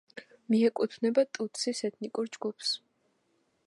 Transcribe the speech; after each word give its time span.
მიეკუთვნება 0.53 1.25
ტუტსის 1.39 1.85
ეთნიკურ 1.91 2.35
ჯგუფს. 2.39 2.77